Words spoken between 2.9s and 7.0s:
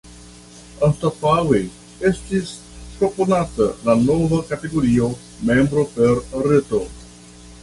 proponata la nova kategorio “Membro per Reto”.